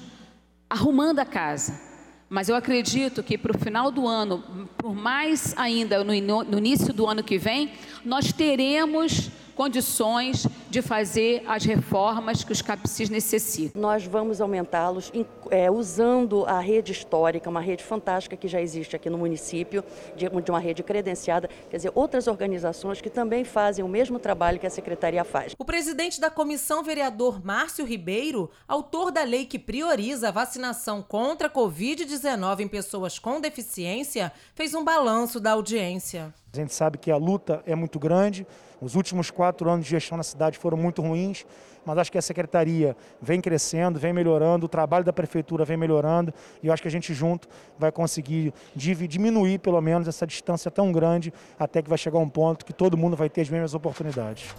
arrumando 0.67 1.19
a 1.19 1.25
casa, 1.25 1.79
mas 2.27 2.49
eu 2.49 2.55
acredito 2.55 3.21
que 3.21 3.37
para 3.37 3.55
o 3.55 3.59
final 3.59 3.91
do 3.91 4.07
ano, 4.07 4.67
por 4.75 4.95
mais 4.95 5.53
ainda 5.55 6.03
no, 6.03 6.15
início 6.15 6.91
do 6.91 7.05
ano 7.05 7.23
que 7.23 7.37
vem, 7.37 7.73
nós 8.03 8.33
teremos 8.33 9.29
condições 9.57 10.45
de 10.69 10.83
fazer 10.83 11.43
as 11.47 11.65
reformas 11.65 12.43
que 12.43 12.51
os 12.51 12.61
CAPCIS 12.61 13.09
necessitam. 13.09 13.81
Nós 13.81 14.05
vamos 14.05 14.39
aumentá-los 14.39 15.11
é, 15.49 15.71
usando 15.71 16.45
a 16.45 16.59
rede 16.59 16.91
histórica, 16.91 17.49
uma 17.49 17.59
rede 17.59 17.83
fantástica 17.83 18.37
que 18.37 18.47
já 18.47 18.61
existe 18.61 18.95
aqui 18.95 19.09
no 19.09 19.17
município, 19.17 19.83
de, 20.15 20.29
de 20.29 20.51
uma 20.51 20.59
rede 20.59 20.83
credenciada, 20.83 21.49
quer 21.71 21.77
dizer, 21.77 21.91
outras 21.95 22.27
organizações 22.27 23.01
que 23.01 23.09
também 23.09 23.43
fazem 23.43 23.83
o 23.83 23.87
mesmo 23.87 24.19
trabalho 24.19 24.59
que 24.59 24.67
a 24.67 24.69
Secretaria 24.69 25.23
faz. 25.23 25.55
O 25.57 25.65
presidente 25.65 26.21
da 26.21 26.29
comissão, 26.29 26.83
vereador 26.83 27.43
Márcio 27.43 27.83
Ribeiro, 27.83 28.51
autor 28.67 29.09
da 29.11 29.23
lei 29.23 29.43
que 29.45 29.57
prioriza 29.57 30.27
a 30.27 30.31
vacinação 30.31 31.01
contra 31.01 31.47
a 31.47 31.51
Covid-19 31.51 32.59
em 32.59 32.67
pessoas 32.67 33.17
com 33.17 33.41
deficiência, 33.41 34.31
fez 34.53 34.75
um 34.75 34.83
balanço 34.83 35.39
da 35.39 35.53
audiência. 35.53 36.31
A 36.53 36.57
gente 36.57 36.73
sabe 36.73 36.97
que 36.97 37.11
a 37.11 37.17
luta 37.17 37.61
é 37.65 37.75
muito 37.75 37.99
grande, 37.99 38.47
os 38.81 38.95
últimos 38.95 39.29
quatro 39.29 39.69
anos 39.69 39.85
de 39.85 39.91
gestão 39.91 40.17
na 40.17 40.23
cidade 40.23 40.57
foram 40.57 40.77
muito 40.77 41.01
ruins, 41.01 41.45
mas 41.85 41.97
acho 41.97 42.11
que 42.11 42.17
a 42.17 42.21
secretaria 42.21 42.95
vem 43.21 43.41
crescendo, 43.41 43.99
vem 43.99 44.13
melhorando, 44.13 44.65
o 44.65 44.69
trabalho 44.69 45.03
da 45.03 45.11
prefeitura 45.11 45.65
vem 45.65 45.77
melhorando 45.77 46.33
e 46.61 46.67
eu 46.67 46.73
acho 46.73 46.81
que 46.81 46.87
a 46.87 46.91
gente 46.91 47.13
junto 47.13 47.47
vai 47.77 47.91
conseguir 47.91 48.53
diminuir 48.75 49.59
pelo 49.59 49.81
menos 49.81 50.07
essa 50.07 50.25
distância 50.25 50.71
tão 50.71 50.91
grande 50.91 51.33
até 51.59 51.81
que 51.81 51.89
vai 51.89 51.97
chegar 51.97 52.19
um 52.19 52.29
ponto 52.29 52.65
que 52.65 52.73
todo 52.73 52.97
mundo 52.97 53.15
vai 53.15 53.29
ter 53.29 53.41
as 53.41 53.49
mesmas 53.49 53.73
oportunidades. 53.73 54.55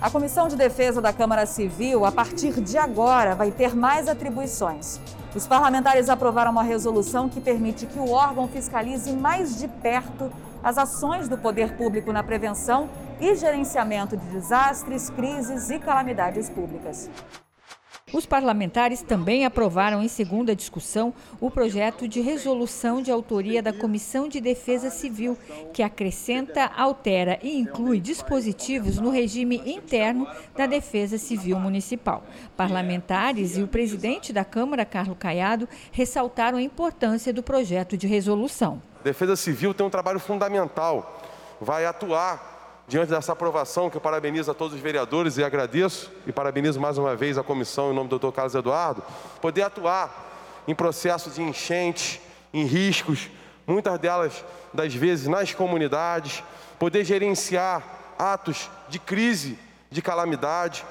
A 0.00 0.10
Comissão 0.10 0.48
de 0.48 0.56
Defesa 0.56 1.00
da 1.00 1.12
Câmara 1.12 1.44
Civil, 1.44 2.04
a 2.04 2.12
partir 2.12 2.60
de 2.62 2.78
agora, 2.78 3.34
vai 3.34 3.50
ter 3.50 3.76
mais 3.76 4.08
atribuições. 4.08 4.98
Os 5.34 5.46
parlamentares 5.46 6.08
aprovaram 6.08 6.50
uma 6.50 6.62
resolução 6.64 7.28
que 7.28 7.40
permite 7.40 7.86
que 7.86 7.98
o 7.98 8.10
órgão 8.10 8.48
fiscalize 8.48 9.12
mais 9.12 9.56
de 9.56 9.68
perto 9.68 10.30
as 10.62 10.76
ações 10.76 11.28
do 11.28 11.38
poder 11.38 11.76
público 11.76 12.12
na 12.12 12.22
prevenção 12.22 12.90
e 13.20 13.34
gerenciamento 13.36 14.16
de 14.16 14.26
desastres, 14.26 15.08
crises 15.08 15.70
e 15.70 15.78
calamidades 15.78 16.50
públicas. 16.50 17.08
Os 18.12 18.26
parlamentares 18.26 19.02
também 19.02 19.44
aprovaram 19.44 20.02
em 20.02 20.08
segunda 20.08 20.54
discussão 20.54 21.14
o 21.40 21.50
projeto 21.50 22.08
de 22.08 22.20
resolução 22.20 23.00
de 23.00 23.10
autoria 23.10 23.62
da 23.62 23.72
Comissão 23.72 24.28
de 24.28 24.40
Defesa 24.40 24.90
Civil, 24.90 25.38
que 25.72 25.82
acrescenta, 25.82 26.64
altera 26.76 27.38
e 27.40 27.56
inclui 27.56 28.00
dispositivos 28.00 28.98
no 28.98 29.10
regime 29.10 29.62
interno 29.64 30.26
da 30.56 30.66
Defesa 30.66 31.18
Civil 31.18 31.58
Municipal. 31.60 32.24
Parlamentares 32.56 33.56
e 33.56 33.62
o 33.62 33.68
presidente 33.68 34.32
da 34.32 34.44
Câmara, 34.44 34.84
Carlos 34.84 35.16
Caiado, 35.16 35.68
ressaltaram 35.92 36.58
a 36.58 36.62
importância 36.62 37.32
do 37.32 37.44
projeto 37.44 37.96
de 37.96 38.08
resolução. 38.08 38.82
Defesa 39.04 39.36
Civil 39.36 39.72
tem 39.72 39.86
um 39.86 39.90
trabalho 39.90 40.18
fundamental, 40.18 41.22
vai 41.60 41.86
atuar 41.86 42.49
diante 42.90 43.10
dessa 43.10 43.32
aprovação, 43.32 43.88
que 43.88 43.96
eu 43.96 44.00
parabenizo 44.00 44.50
a 44.50 44.54
todos 44.54 44.74
os 44.74 44.80
vereadores 44.80 45.38
e 45.38 45.44
agradeço, 45.44 46.10
e 46.26 46.32
parabenizo 46.32 46.80
mais 46.80 46.98
uma 46.98 47.14
vez 47.14 47.38
a 47.38 47.42
comissão 47.42 47.92
em 47.92 47.94
nome 47.94 48.08
do 48.08 48.18
Dr. 48.18 48.32
Carlos 48.32 48.54
Eduardo, 48.56 49.04
poder 49.40 49.62
atuar 49.62 50.64
em 50.66 50.74
processos 50.74 51.36
de 51.36 51.42
enchente, 51.42 52.20
em 52.52 52.64
riscos, 52.64 53.30
muitas 53.64 53.96
delas 54.00 54.44
das 54.74 54.92
vezes 54.92 55.28
nas 55.28 55.54
comunidades, 55.54 56.42
poder 56.80 57.04
gerenciar 57.04 58.16
atos 58.18 58.68
de 58.88 58.98
crise, 58.98 59.56
de 59.88 60.02
calamidade. 60.02 60.84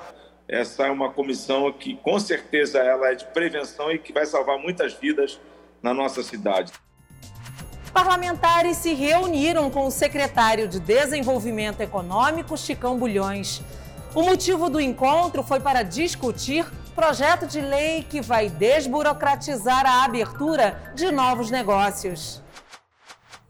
essa 0.47 0.87
é 0.87 0.91
uma 0.91 1.11
comissão 1.11 1.69
que 1.73 1.97
com 1.97 2.17
certeza 2.17 2.79
ela 2.79 3.11
é 3.11 3.15
de 3.15 3.25
prevenção 3.25 3.91
e 3.91 3.99
que 3.99 4.13
vai 4.13 4.25
salvar 4.25 4.57
muitas 4.57 4.93
vidas 4.93 5.37
na 5.83 5.93
nossa 5.93 6.23
cidade. 6.23 6.71
Parlamentares 7.93 8.77
se 8.77 8.93
reuniram 8.93 9.69
com 9.69 9.85
o 9.85 9.91
secretário 9.91 10.67
de 10.67 10.79
Desenvolvimento 10.79 11.81
Econômico, 11.81 12.57
Chicão 12.57 12.97
Bulhões. 12.97 13.61
O 14.13 14.23
motivo 14.23 14.69
do 14.69 14.79
encontro 14.79 15.43
foi 15.43 15.59
para 15.59 15.83
discutir 15.83 16.65
projeto 16.95 17.47
de 17.47 17.61
lei 17.61 18.03
que 18.03 18.21
vai 18.21 18.49
desburocratizar 18.49 19.85
a 19.85 20.03
abertura 20.03 20.91
de 20.95 21.11
novos 21.11 21.49
negócios. 21.49 22.41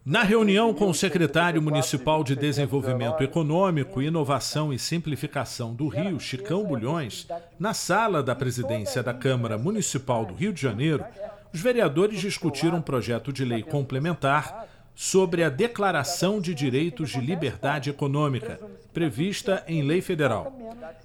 Na 0.04 0.22
reunião 0.22 0.72
com 0.72 0.88
o 0.88 0.94
secretário 0.94 1.60
municipal 1.60 2.24
de 2.24 2.34
Desenvolvimento 2.34 3.22
Econômico, 3.22 4.00
Inovação 4.00 4.72
e 4.72 4.78
Simplificação 4.78 5.74
do 5.74 5.88
Rio, 5.88 6.18
Chicão 6.18 6.64
Bulhões, 6.64 7.26
na 7.58 7.74
sala 7.74 8.22
da 8.22 8.34
presidência 8.34 9.02
da 9.02 9.12
Câmara 9.12 9.58
Municipal 9.58 10.24
do 10.24 10.32
Rio 10.32 10.52
de 10.52 10.62
Janeiro, 10.62 11.04
os 11.52 11.60
vereadores 11.60 12.20
discutiram 12.20 12.78
um 12.78 12.82
projeto 12.82 13.32
de 13.32 13.44
lei 13.44 13.62
complementar 13.62 14.68
sobre 14.94 15.42
a 15.42 15.48
Declaração 15.48 16.40
de 16.40 16.54
Direitos 16.54 17.10
de 17.10 17.20
Liberdade 17.20 17.90
Econômica, 17.90 18.60
prevista 18.92 19.64
em 19.66 19.82
lei 19.82 20.00
federal. 20.00 20.52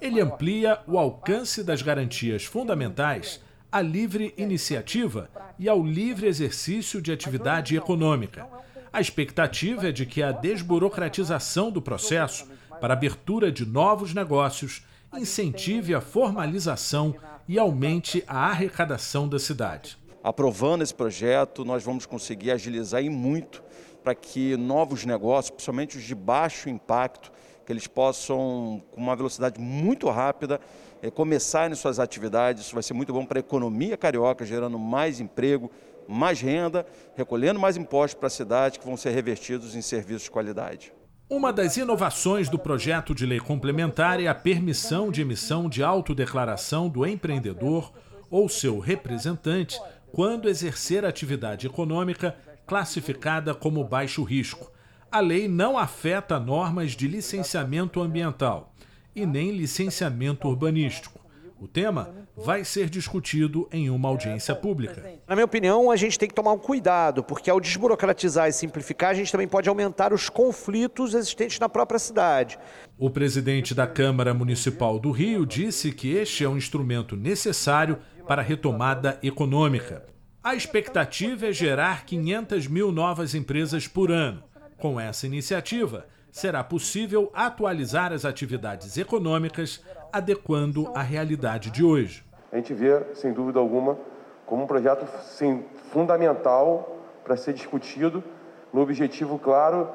Ele 0.01 0.19
amplia 0.19 0.79
o 0.85 0.99
alcance 0.99 1.63
das 1.63 1.81
garantias 1.81 2.43
fundamentais 2.43 3.41
à 3.71 3.81
livre 3.81 4.33
iniciativa 4.37 5.29
e 5.57 5.69
ao 5.69 5.83
livre 5.83 6.27
exercício 6.27 7.01
de 7.01 7.11
atividade 7.11 7.75
econômica. 7.75 8.47
a 8.91 9.01
expectativa 9.01 9.89
é 9.89 9.91
de 9.91 10.05
que 10.05 10.23
a 10.23 10.31
desburocratização 10.31 11.69
do 11.69 11.81
processo 11.81 12.47
para 12.79 12.93
abertura 12.93 13.51
de 13.51 13.65
novos 13.65 14.13
negócios 14.13 14.83
incentive 15.13 15.93
a 15.93 15.99
formalização 15.99 17.15
e 17.47 17.59
aumente 17.59 18.23
a 18.27 18.47
arrecadação 18.47 19.27
da 19.27 19.39
cidade. 19.39 19.97
Aprovando 20.25 20.81
esse 20.81 20.91
projeto, 20.91 21.63
nós 21.63 21.83
vamos 21.83 22.07
conseguir 22.07 22.49
agilizar 22.49 22.99
e 23.03 23.11
muito 23.11 23.63
para 24.03 24.15
que 24.15 24.57
novos 24.57 25.05
negócios, 25.05 25.51
principalmente 25.51 25.99
os 25.99 26.03
de 26.03 26.15
baixo 26.15 26.67
impacto, 26.67 27.31
que 27.63 27.71
eles 27.71 27.85
possam, 27.85 28.81
com 28.89 29.01
uma 29.01 29.15
velocidade 29.15 29.61
muito 29.61 30.09
rápida, 30.09 30.59
eh, 31.03 31.11
começarem 31.11 31.75
suas 31.75 31.99
atividades. 31.99 32.65
Isso 32.65 32.73
vai 32.73 32.81
ser 32.81 32.95
muito 32.95 33.13
bom 33.13 33.23
para 33.23 33.37
a 33.37 33.41
economia 33.41 33.95
carioca, 33.95 34.43
gerando 34.43 34.79
mais 34.79 35.19
emprego, 35.19 35.69
mais 36.07 36.41
renda, 36.41 36.87
recolhendo 37.15 37.59
mais 37.59 37.77
impostos 37.77 38.15
para 38.15 38.25
a 38.25 38.31
cidade 38.31 38.79
que 38.79 38.85
vão 38.87 38.97
ser 38.97 39.11
revertidos 39.11 39.75
em 39.75 39.81
serviços 39.83 40.23
de 40.23 40.31
qualidade. 40.31 40.91
Uma 41.29 41.53
das 41.53 41.77
inovações 41.77 42.49
do 42.49 42.57
projeto 42.57 43.13
de 43.13 43.27
lei 43.27 43.39
complementar 43.39 44.19
é 44.19 44.25
a 44.25 44.33
permissão 44.33 45.11
de 45.11 45.21
emissão 45.21 45.69
de 45.69 45.83
autodeclaração 45.83 46.89
do 46.89 47.05
empreendedor 47.05 47.93
ou 48.29 48.49
seu 48.49 48.79
representante 48.79 49.79
quando 50.15 50.47
exercer 50.47 51.03
atividade 51.03 51.67
econômica 51.67 52.37
classificada 52.65 53.53
como 53.53 53.83
baixo 53.83 54.23
risco. 54.23 54.71
A 55.11 55.19
lei 55.19 55.45
não 55.45 55.77
afeta 55.77 56.39
normas 56.39 56.91
de 56.91 57.05
licenciamento 57.05 58.01
ambiental 58.01 58.73
e 59.13 59.25
nem 59.25 59.51
licenciamento 59.51 60.47
urbanístico. 60.47 61.19
O 61.59 61.67
tema 61.67 62.13
vai 62.35 62.63
ser 62.63 62.89
discutido 62.89 63.67
em 63.73 63.89
uma 63.89 64.07
audiência 64.07 64.55
pública. 64.55 65.03
Na 65.27 65.35
minha 65.35 65.45
opinião, 65.45 65.91
a 65.91 65.97
gente 65.97 66.17
tem 66.17 66.29
que 66.29 66.35
tomar 66.35 66.53
um 66.53 66.57
cuidado, 66.57 67.21
porque 67.21 67.49
ao 67.49 67.59
desburocratizar 67.59 68.47
e 68.47 68.53
simplificar, 68.53 69.09
a 69.09 69.13
gente 69.13 69.31
também 69.31 69.47
pode 69.47 69.67
aumentar 69.67 70.13
os 70.13 70.29
conflitos 70.29 71.13
existentes 71.13 71.59
na 71.59 71.67
própria 71.67 71.99
cidade. 71.99 72.57
O 72.97 73.09
presidente 73.09 73.75
da 73.75 73.85
Câmara 73.85 74.33
Municipal 74.33 74.97
do 74.97 75.11
Rio 75.11 75.45
disse 75.45 75.91
que 75.91 76.13
este 76.13 76.45
é 76.45 76.49
um 76.49 76.55
instrumento 76.55 77.17
necessário 77.17 77.97
para 78.27 78.41
a 78.41 78.45
retomada 78.45 79.19
econômica. 79.21 80.03
A 80.43 80.55
expectativa 80.55 81.47
é 81.47 81.51
gerar 81.51 82.05
500 82.05 82.67
mil 82.67 82.91
novas 82.91 83.33
empresas 83.33 83.87
por 83.87 84.11
ano. 84.11 84.43
Com 84.77 84.99
essa 84.99 85.25
iniciativa, 85.25 86.05
será 86.31 86.63
possível 86.63 87.31
atualizar 87.33 88.11
as 88.11 88.25
atividades 88.25 88.97
econômicas 88.97 89.83
adequando 90.11 90.91
à 90.93 91.01
realidade 91.01 91.71
de 91.71 91.83
hoje. 91.83 92.23
A 92.51 92.57
gente 92.57 92.73
vê, 92.73 93.01
sem 93.13 93.33
dúvida 93.33 93.59
alguma, 93.59 93.97
como 94.45 94.63
um 94.63 94.67
projeto 94.67 95.05
sim, 95.23 95.63
fundamental 95.91 96.99
para 97.23 97.37
ser 97.37 97.53
discutido 97.53 98.23
no 98.71 98.81
objetivo 98.81 99.39
claro 99.39 99.89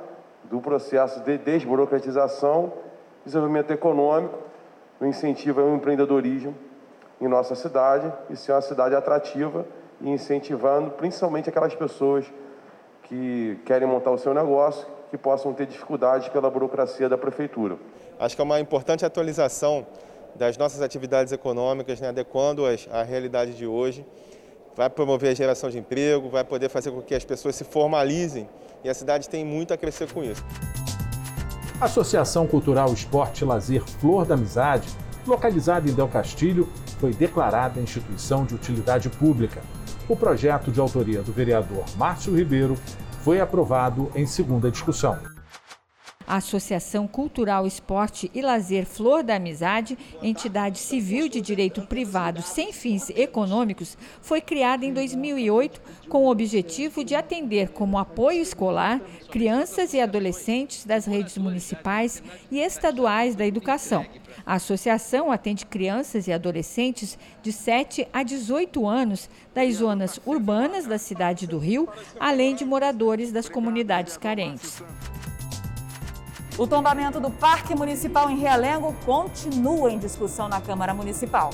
do 0.45 0.61
processo 0.61 1.21
de 1.21 1.39
desburocratização, 1.39 2.73
desenvolvimento 3.25 3.71
econômico, 3.71 4.39
no 5.01 5.07
incentivo 5.07 5.61
ao 5.61 5.75
empreendedorismo 5.75 6.55
em 7.21 7.29
nossa 7.29 7.55
cidade 7.55 8.13
e 8.31 8.37
ser 8.37 8.53
uma 8.53 8.63
cidade 8.63 8.95
atrativa 8.95 9.67
e 10.01 10.09
incentivando 10.09 10.91
principalmente 10.93 11.49
aquelas 11.49 11.75
pessoas 11.75 12.25
que 13.05 13.59
querem 13.67 13.87
montar 13.87 14.11
o 14.11 14.19
seu 14.19 14.33
negócio, 14.33 14.87
que 15.11 15.19
possam 15.19 15.53
ter 15.53 15.67
dificuldades 15.67 16.29
pela 16.29 16.49
burocracia 16.49 17.09
da 17.09 17.19
prefeitura. 17.19 17.77
Acho 18.19 18.37
que 18.37 18.41
é 18.41 18.45
uma 18.45 18.61
importante 18.61 19.05
atualização 19.05 19.87
das 20.35 20.57
nossas 20.57 20.81
atividades 20.81 21.33
econômicas, 21.33 22.01
né, 22.01 22.09
adequando-as 22.09 22.89
à 22.91 23.03
realidade 23.03 23.55
de 23.55 23.67
hoje. 23.67 24.07
Vai 24.77 24.89
promover 24.89 25.31
a 25.31 25.35
geração 25.35 25.69
de 25.69 25.79
emprego, 25.79 26.29
vai 26.29 26.45
poder 26.45 26.69
fazer 26.69 26.93
com 26.93 27.03
que 27.03 27.15
as 27.15 27.25
pessoas 27.25 27.57
se 27.57 27.65
formalizem 27.65 28.49
e 28.85 28.89
a 28.89 28.95
cidade 28.95 29.29
tem 29.29 29.45
muito 29.45 29.75
a 29.75 29.77
crescer 29.77 30.11
com 30.13 30.23
isso. 30.23 30.45
A 31.81 31.87
Associação 31.87 32.47
Cultural 32.47 32.93
Esporte 32.93 33.43
e 33.43 33.45
Lazer 33.45 33.83
Flor 33.85 34.25
da 34.25 34.35
Amizade, 34.35 34.89
localizada 35.27 35.91
em 35.91 35.93
Del 35.93 36.09
Castilho, 36.09 36.69
foi 37.01 37.15
declarada 37.15 37.81
instituição 37.81 38.45
de 38.45 38.55
utilidade 38.55 39.09
pública. 39.09 39.63
O 40.07 40.15
projeto 40.15 40.71
de 40.71 40.79
autoria 40.79 41.23
do 41.23 41.33
vereador 41.33 41.85
Márcio 41.97 42.37
Ribeiro 42.37 42.77
foi 43.23 43.41
aprovado 43.41 44.13
em 44.15 44.27
segunda 44.27 44.71
discussão. 44.71 45.19
A 46.31 46.37
Associação 46.37 47.09
Cultural 47.09 47.67
Esporte 47.67 48.31
e 48.33 48.41
Lazer 48.41 48.87
Flor 48.87 49.25
da 49.25 49.35
Amizade, 49.35 49.99
entidade 50.23 50.79
civil 50.79 51.29
de 51.29 51.41
direito 51.41 51.83
privado 51.83 52.41
sem 52.41 52.73
fins 52.73 53.11
econômicos, 53.11 53.99
foi 54.23 54.41
criada 54.41 54.87
em 54.87 54.93
2008 54.93 55.83
com 56.09 56.27
o 56.27 56.31
objetivo 56.31 57.03
de 57.03 57.17
atender 57.17 57.71
como 57.71 57.99
apoio 57.99 58.41
escolar 58.41 59.01
crianças 59.29 59.93
e 59.93 60.01
adolescentes 60.01 60.85
das 60.85 61.05
redes 61.05 61.37
municipais 61.37 62.23
e 62.49 62.61
estaduais 62.61 63.35
da 63.35 63.45
educação. 63.45 64.07
A 64.47 64.55
associação 64.55 65.33
atende 65.33 65.67
crianças 65.67 66.29
e 66.29 66.33
adolescentes 66.33 67.19
de 67.43 67.51
7 67.51 68.07
a 68.13 68.23
18 68.23 68.87
anos 68.87 69.29
das 69.53 69.75
zonas 69.75 70.21
urbanas 70.25 70.87
da 70.87 70.97
cidade 70.97 71.49
do 71.49 71.59
Rio, 71.59 71.89
além 72.21 72.55
de 72.55 72.65
moradores 72.65 73.33
das 73.33 73.49
comunidades 73.49 74.17
carentes. 74.17 74.81
O 76.59 76.67
tombamento 76.67 77.21
do 77.21 77.31
Parque 77.31 77.75
Municipal 77.75 78.31
em 78.31 78.39
Realengo 78.39 78.95
continua 79.05 79.91
em 79.91 79.99
discussão 79.99 80.49
na 80.49 80.61
Câmara 80.61 80.93
Municipal. 80.93 81.51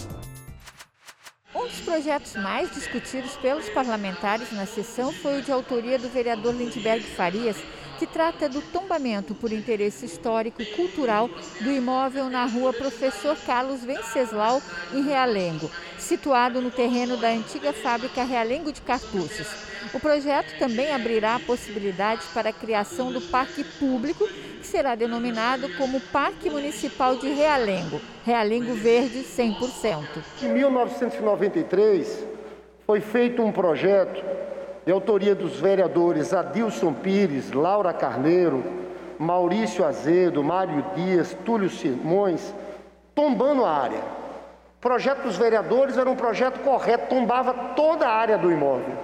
Um 1.54 1.66
dos 1.66 1.80
projetos 1.80 2.34
mais 2.34 2.70
discutidos 2.74 3.36
pelos 3.36 3.68
parlamentares 3.68 4.50
na 4.52 4.66
sessão 4.66 5.12
foi 5.12 5.38
o 5.38 5.42
de 5.42 5.52
autoria 5.52 5.98
do 5.98 6.08
vereador 6.08 6.54
Lindbergh 6.54 7.04
Farias, 7.14 7.56
que 7.98 8.06
trata 8.06 8.48
do 8.48 8.60
tombamento 8.60 9.34
por 9.34 9.52
interesse 9.52 10.04
histórico 10.04 10.62
e 10.62 10.66
cultural 10.66 11.28
do 11.60 11.70
imóvel 11.70 12.28
na 12.28 12.44
rua 12.46 12.72
Professor 12.72 13.36
Carlos 13.46 13.84
Venceslau, 13.84 14.62
em 14.92 15.02
Realengo, 15.02 15.70
situado 15.98 16.60
no 16.60 16.70
terreno 16.70 17.16
da 17.16 17.28
antiga 17.28 17.72
fábrica 17.72 18.24
Realengo 18.24 18.72
de 18.72 18.80
Cartuchos. 18.80 19.48
O 19.94 20.00
projeto 20.00 20.58
também 20.58 20.92
abrirá 20.92 21.38
possibilidades 21.40 22.26
para 22.28 22.50
a 22.50 22.52
criação 22.52 23.12
do 23.12 23.20
parque 23.20 23.62
público, 23.62 24.26
que 24.26 24.66
será 24.66 24.94
denominado 24.94 25.68
como 25.76 26.00
Parque 26.00 26.50
Municipal 26.50 27.16
de 27.16 27.28
Realengo, 27.28 28.00
Realengo 28.24 28.74
Verde 28.74 29.20
100%. 29.20 30.04
Em 30.42 30.48
1993, 30.48 32.26
foi 32.86 33.00
feito 33.00 33.42
um 33.42 33.52
projeto 33.52 34.22
de 34.86 34.92
autoria 34.92 35.34
dos 35.34 35.58
vereadores 35.58 36.32
Adilson 36.32 36.92
Pires, 36.92 37.50
Laura 37.50 37.92
Carneiro, 37.92 38.62
Maurício 39.18 39.84
Azedo, 39.84 40.44
Mário 40.44 40.84
Dias, 40.94 41.36
Túlio 41.44 41.68
Simões, 41.68 42.54
tombando 43.12 43.64
a 43.64 43.70
área. 43.72 43.98
O 43.98 44.80
projeto 44.80 45.22
dos 45.22 45.36
vereadores 45.36 45.98
era 45.98 46.08
um 46.08 46.14
projeto 46.14 46.60
correto, 46.60 47.08
tombava 47.08 47.52
toda 47.74 48.06
a 48.06 48.12
área 48.12 48.38
do 48.38 48.52
imóvel. 48.52 48.94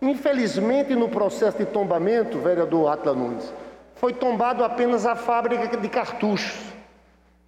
Infelizmente, 0.00 0.96
no 0.96 1.08
processo 1.08 1.58
de 1.58 1.66
tombamento, 1.66 2.40
vereador 2.40 2.92
Atla 2.92 3.14
Nunes, 3.14 3.54
foi 3.94 4.12
tombado 4.12 4.64
apenas 4.64 5.06
a 5.06 5.14
fábrica 5.14 5.76
de 5.76 5.88
cartuchos. 5.88 6.60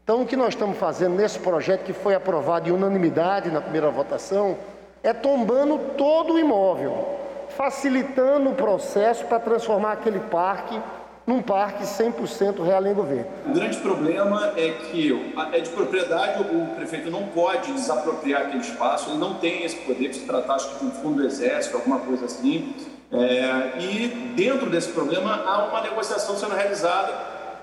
Então, 0.05 0.23
o 0.23 0.27
que 0.27 0.37
nós 0.37 0.51
estamos 0.51 0.79
fazendo 0.79 1.17
nesse 1.17 1.41
projeto, 1.41 1.83
que 1.83 1.93
foi 1.93 2.15
aprovado 2.15 2.69
em 2.69 2.73
unanimidade 2.73 3.51
na 3.51 3.61
primeira 3.61 3.91
votação, 3.91 4.57
é 5.03 5.13
tombando 5.13 5.77
todo 5.97 6.35
o 6.35 6.39
imóvel 6.39 7.24
facilitando 7.57 8.51
o 8.51 8.55
processo 8.55 9.25
para 9.27 9.39
transformar 9.41 9.93
aquele 9.93 10.21
parque 10.21 10.79
num 11.27 11.41
parque 11.41 11.85
100% 11.85 12.63
Realengo 12.63 13.03
Verde. 13.03 13.29
O 13.47 13.55
grande 13.55 13.79
problema 13.79 14.53
é 14.57 14.71
que 14.73 15.33
é 15.53 15.61
de 15.61 15.71
propriedade, 15.71 16.43
o 16.43 16.67
prefeito 16.77 17.11
não 17.11 17.29
pode 17.29 17.73
desapropriar 17.73 18.43
aquele 18.43 18.63
espaço, 18.63 19.11
ele 19.11 19.19
não 19.19 19.35
tem 19.35 19.65
esse 19.65 19.77
poder 19.77 20.11
de 20.11 20.17
se 20.17 20.27
tratar 20.27 20.57
acho 20.57 20.71
que 20.71 20.85
de 20.85 20.87
um 20.87 20.91
fundo 20.91 21.23
do 21.23 21.27
exército, 21.27 21.77
alguma 21.77 21.99
coisa 22.01 22.27
assim. 22.27 22.75
É, 23.11 23.79
e 23.81 24.09
dentro 24.37 24.69
desse 24.69 24.89
problema 24.89 25.43
há 25.47 25.65
uma 25.67 25.81
negociação 25.81 26.37
sendo 26.37 26.55
realizada 26.55 27.13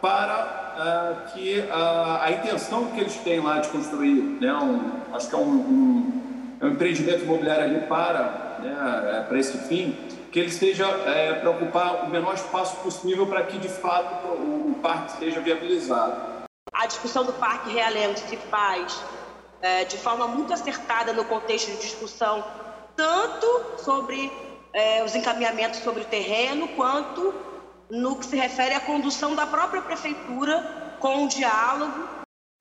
para 0.02 0.62
uh, 0.78 1.32
que 1.32 1.64
a, 1.70 2.24
a, 2.24 2.32
intenção 2.32 2.88
que 2.88 3.02
eles 3.02 3.16
têm 3.18 3.40
lá 3.40 3.60
de 3.60 3.70
construir, 3.70 4.38
né, 4.42 4.54
um, 4.54 5.14
acho 5.14 5.30
que 5.30 5.36
é 5.36 5.38
um, 5.38 5.52
um, 5.52 6.12
é 6.60 6.66
um 6.66 6.70
empreendimento 6.70 7.24
imobiliário 7.24 7.66
ali 7.66 7.82
para, 7.82 8.51
né, 8.62 9.18
é, 9.18 9.24
para 9.24 9.40
esse 9.40 9.58
fim, 9.58 9.94
que 10.32 10.40
ele 10.40 10.50
esteja 10.50 10.88
é, 10.88 11.34
para 11.34 11.50
ocupar 11.50 12.06
o 12.06 12.10
menor 12.10 12.36
espaço 12.36 12.78
possível 12.78 13.28
para 13.28 13.44
que 13.44 13.58
de 13.58 13.70
fato 13.70 14.28
o, 14.28 14.72
o 14.72 14.80
parque 14.82 15.18
seja 15.20 15.42
viabilizado. 15.42 16.46
A 16.72 16.86
discussão 16.88 17.26
do 17.26 17.34
Parque 17.34 17.72
Realengo 17.72 18.18
se 18.18 18.38
faz 18.38 19.04
é, 19.62 19.84
de 19.86 19.98
forma 19.98 20.28
muito 20.28 20.54
acertada 20.54 21.14
no 21.14 21.26
contexto 21.26 21.72
de 21.72 21.78
discussão 21.78 22.44
tanto 22.96 23.82
sobre 23.84 24.32
é, 24.74 25.04
os 25.04 25.16
encaminhamentos 25.16 25.80
sobre 25.80 26.02
o 26.02 26.06
terreno, 26.06 26.68
quanto 26.70 27.34
no 27.90 28.16
que 28.16 28.26
se 28.26 28.36
refere 28.36 28.74
à 28.74 28.80
condução 28.80 29.36
da 29.36 29.46
própria 29.46 29.82
prefeitura 29.82 30.96
com 31.00 31.26
o 31.26 31.28
diálogo. 31.28 32.08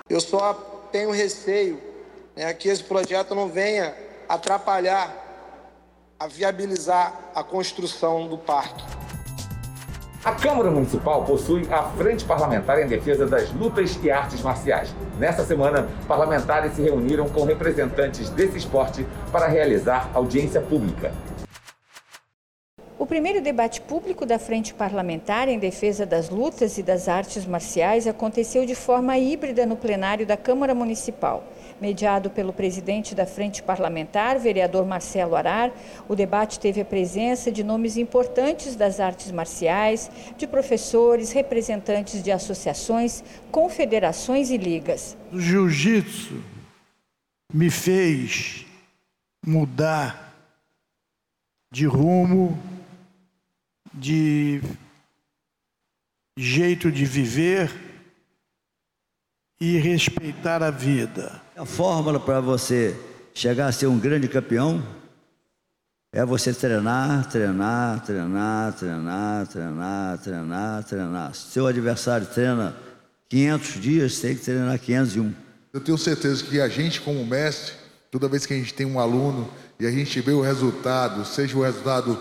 Eu 0.09 0.21
só 0.21 0.55
tenho 0.91 1.13
receio 1.13 1.81
né, 2.35 2.53
que 2.53 2.69
esse 2.69 2.83
projeto 2.83 3.35
não 3.35 3.49
venha 3.49 3.95
atrapalhar 4.29 5.30
a 6.21 6.27
viabilizar 6.27 7.31
a 7.35 7.43
construção 7.43 8.29
do 8.29 8.37
parque. 8.37 8.85
A 10.23 10.33
Câmara 10.33 10.71
Municipal 10.71 11.25
possui 11.25 11.67
a 11.73 11.83
Frente 11.83 12.27
Parlamentar 12.27 12.79
em 12.79 12.87
Defesa 12.87 13.27
das 13.27 13.51
Lutas 13.55 13.99
e 14.03 14.11
Artes 14.11 14.43
Marciais. 14.43 14.95
Nesta 15.19 15.47
semana, 15.47 15.89
parlamentares 16.07 16.75
se 16.75 16.83
reuniram 16.83 17.27
com 17.31 17.45
representantes 17.45 18.29
desse 18.29 18.59
esporte 18.59 19.07
para 19.33 19.47
realizar 19.47 20.11
audiência 20.13 20.61
pública. 20.61 21.11
O 22.99 23.07
primeiro 23.07 23.41
debate 23.41 23.81
público 23.81 24.27
da 24.27 24.39
Frente 24.39 24.75
Parlamentar 24.75 25.49
em 25.49 25.59
defesa 25.59 26.05
das 26.05 26.29
lutas 26.29 26.77
e 26.77 26.83
das 26.83 27.09
artes 27.09 27.47
marciais 27.47 28.07
aconteceu 28.07 28.67
de 28.67 28.75
forma 28.75 29.17
híbrida 29.17 29.65
no 29.65 29.75
plenário 29.75 30.27
da 30.27 30.37
Câmara 30.37 30.75
Municipal. 30.75 31.43
Mediado 31.81 32.29
pelo 32.29 32.53
presidente 32.53 33.15
da 33.15 33.25
Frente 33.25 33.63
Parlamentar, 33.63 34.39
vereador 34.39 34.85
Marcelo 34.85 35.35
Arar, 35.35 35.73
o 36.07 36.15
debate 36.15 36.61
teve 36.61 36.83
a 36.83 36.85
presença 36.85 37.51
de 37.51 37.65
nomes 37.65 37.97
importantes 37.97 38.77
das 38.77 39.01
artes 39.01 39.33
marciais, 39.33 40.11
de 40.37 40.47
professores, 40.47 41.33
representantes 41.33 42.23
de 42.23 42.31
associações, 42.31 43.25
confederações 43.51 44.51
e 44.51 44.59
ligas. 44.59 45.17
O 45.33 45.41
jiu-jitsu 45.41 46.43
me 47.53 47.71
fez 47.71 48.67
mudar 49.47 50.35
de 51.73 51.87
rumo 51.87 52.59
de 53.95 54.61
jeito 56.37 56.93
de 56.93 57.05
viver 57.05 57.90
e 59.61 59.77
respeitar 59.77 60.63
a 60.63 60.71
vida. 60.71 61.41
A 61.55 61.67
fórmula 61.67 62.19
para 62.19 62.41
você 62.41 62.97
chegar 63.35 63.67
a 63.67 63.73
ser 63.73 63.87
um 63.89 63.99
grande 63.99 64.27
campeão 64.27 64.83
é 66.13 66.25
você 66.25 66.55
treinar, 66.55 67.29
treinar, 67.29 68.03
treinar, 68.03 68.73
treinar, 68.73 69.47
treinar, 69.47 70.19
treinar, 70.19 70.85
treinar. 70.85 71.35
Seu 71.35 71.67
adversário 71.67 72.27
treina 72.27 72.75
500 73.29 73.81
dias, 73.81 74.19
tem 74.19 74.35
que 74.35 74.43
treinar 74.43 74.79
501. 74.79 75.35
Eu 75.75 75.81
tenho 75.81 75.99
certeza 75.99 76.43
que 76.43 76.59
a 76.61 76.69
gente, 76.69 77.01
como 77.03 77.25
mestre, 77.25 77.75
toda 78.11 78.29
vez 78.29 78.47
que 78.47 78.55
a 78.55 78.57
gente 78.57 78.73
tem 78.73 78.87
um 78.87 78.99
aluno 78.99 79.49
e 79.79 79.87
a 79.87 79.91
gente 79.91 80.21
vê 80.21 80.33
o 80.33 80.41
resultado, 80.41 81.25
seja 81.25 81.57
o 81.57 81.63
resultado 81.63 82.19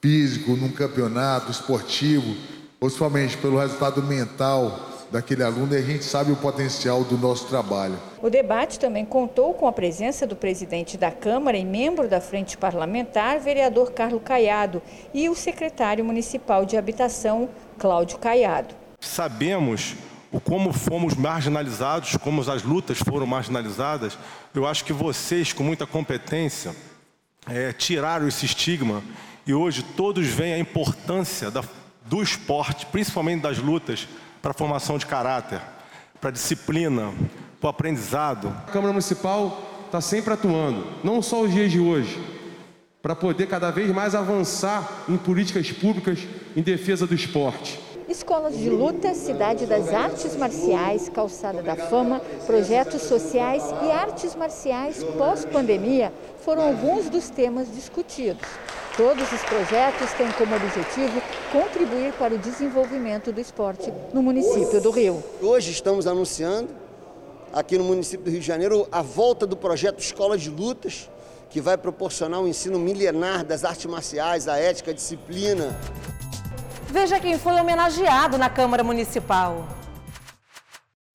físico, 0.00 0.56
num 0.56 0.70
campeonato 0.70 1.50
esportivo, 1.50 2.36
principalmente 2.78 3.36
pelo 3.36 3.58
resultado 3.58 4.02
mental 4.02 4.95
daquele 5.16 5.42
aluno, 5.42 5.74
e 5.74 5.78
a 5.78 5.82
gente 5.82 6.04
sabe 6.04 6.30
o 6.30 6.36
potencial 6.36 7.02
do 7.02 7.16
nosso 7.16 7.46
trabalho. 7.46 7.98
O 8.22 8.28
debate 8.28 8.78
também 8.78 9.04
contou 9.04 9.54
com 9.54 9.66
a 9.66 9.72
presença 9.72 10.26
do 10.26 10.36
presidente 10.36 10.98
da 10.98 11.10
Câmara 11.10 11.56
e 11.56 11.64
membro 11.64 12.06
da 12.08 12.20
Frente 12.20 12.56
Parlamentar, 12.56 13.40
vereador 13.40 13.92
Carlos 13.92 14.20
Caiado, 14.22 14.82
e 15.14 15.28
o 15.28 15.34
secretário 15.34 16.04
municipal 16.04 16.64
de 16.64 16.76
Habitação, 16.76 17.48
Cláudio 17.78 18.18
Caiado. 18.18 18.74
Sabemos 19.00 19.94
o 20.30 20.38
como 20.38 20.72
fomos 20.72 21.14
marginalizados, 21.14 22.16
como 22.16 22.42
as 22.42 22.62
lutas 22.62 22.98
foram 22.98 23.26
marginalizadas. 23.26 24.18
Eu 24.54 24.66
acho 24.66 24.84
que 24.84 24.92
vocês, 24.92 25.52
com 25.52 25.62
muita 25.62 25.86
competência, 25.86 26.74
é, 27.48 27.72
tiraram 27.72 28.28
esse 28.28 28.44
estigma 28.44 29.02
e 29.46 29.54
hoje 29.54 29.82
todos 29.82 30.26
veem 30.26 30.54
a 30.54 30.58
importância 30.58 31.50
da, 31.50 31.62
do 32.04 32.22
esporte, 32.22 32.84
principalmente 32.86 33.42
das 33.42 33.58
lutas, 33.58 34.08
para 34.46 34.52
a 34.52 34.54
formação 34.54 34.96
de 34.96 35.04
caráter, 35.04 35.60
para 36.20 36.30
a 36.30 36.32
disciplina, 36.32 37.12
para 37.60 37.66
o 37.66 37.70
aprendizado. 37.70 38.46
A 38.68 38.70
Câmara 38.70 38.92
Municipal 38.92 39.60
está 39.86 40.00
sempre 40.00 40.34
atuando, 40.34 40.86
não 41.02 41.20
só 41.20 41.40
os 41.42 41.52
dias 41.52 41.72
de 41.72 41.80
hoje, 41.80 42.16
para 43.02 43.16
poder 43.16 43.48
cada 43.48 43.72
vez 43.72 43.90
mais 43.90 44.14
avançar 44.14 45.02
em 45.08 45.16
políticas 45.16 45.72
públicas 45.72 46.20
em 46.54 46.62
defesa 46.62 47.08
do 47.08 47.14
esporte. 47.16 47.80
Escolas 48.08 48.56
de 48.56 48.70
luta, 48.70 49.14
Cidade 49.14 49.66
das 49.66 49.92
Artes 49.92 50.36
Marciais, 50.36 51.08
Calçada 51.08 51.60
da 51.60 51.74
Fama, 51.74 52.20
projetos 52.46 53.02
sociais 53.02 53.64
e 53.82 53.90
artes 53.90 54.36
marciais 54.36 55.02
pós-pandemia 55.18 56.12
foram 56.44 56.68
alguns 56.68 57.10
dos 57.10 57.28
temas 57.30 57.66
discutidos. 57.74 58.46
Todos 58.96 59.30
os 59.32 59.42
projetos 59.42 60.12
têm 60.12 60.30
como 60.38 60.54
objetivo 60.54 61.20
contribuir 61.52 62.12
para 62.14 62.34
o 62.34 62.38
desenvolvimento 62.38 63.32
do 63.32 63.40
esporte 63.40 63.92
no 64.12 64.22
município 64.22 64.80
do 64.80 64.90
Rio. 64.90 65.22
Hoje 65.40 65.70
estamos 65.70 66.06
anunciando, 66.06 66.68
aqui 67.52 67.78
no 67.78 67.84
município 67.84 68.24
do 68.24 68.30
Rio 68.30 68.40
de 68.40 68.46
Janeiro, 68.46 68.88
a 68.90 69.02
volta 69.02 69.46
do 69.46 69.56
projeto 69.56 70.00
Escola 70.00 70.36
de 70.36 70.50
Lutas, 70.50 71.08
que 71.48 71.60
vai 71.60 71.76
proporcionar 71.76 72.40
um 72.40 72.48
ensino 72.48 72.78
milenar 72.78 73.44
das 73.44 73.64
artes 73.64 73.86
marciais, 73.86 74.48
a 74.48 74.58
ética, 74.58 74.90
a 74.90 74.94
disciplina. 74.94 75.78
Veja 76.88 77.20
quem 77.20 77.38
foi 77.38 77.52
homenageado 77.54 78.36
na 78.38 78.50
Câmara 78.50 78.82
Municipal. 78.82 79.66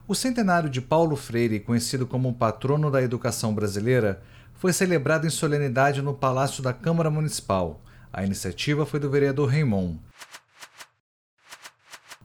O 0.08 0.16
centenário 0.16 0.70
de 0.70 0.82
Paulo 0.82 1.16
Freire, 1.16 1.60
conhecido 1.60 2.06
como 2.06 2.34
patrono 2.34 2.92
da 2.92 3.02
educação 3.02 3.54
brasileira, 3.54 4.22
foi 4.56 4.74
celebrado 4.74 5.26
em 5.26 5.30
solenidade 5.30 6.02
no 6.02 6.14
Palácio 6.14 6.62
da 6.62 6.74
Câmara 6.74 7.10
Municipal. 7.10 7.82
A 8.12 8.24
iniciativa 8.26 8.86
foi 8.86 9.00
do 9.00 9.10
vereador 9.10 9.50
Raimon. 9.50 9.96